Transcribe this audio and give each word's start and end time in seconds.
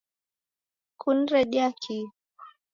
Kuniredia 1.01 1.71
kii? 1.81 2.05